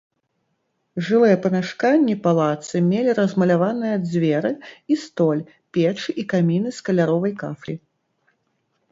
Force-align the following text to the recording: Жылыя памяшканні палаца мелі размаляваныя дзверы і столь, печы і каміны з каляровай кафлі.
Жылыя 1.07 1.35
памяшканні 1.43 2.13
палаца 2.25 2.79
мелі 2.91 3.11
размаляваныя 3.19 3.95
дзверы 4.05 4.51
і 4.95 4.97
столь, 5.03 5.43
печы 5.77 6.09
і 6.23 6.25
каміны 6.33 6.69
з 6.79 6.87
каляровай 6.89 7.33
кафлі. 7.43 7.75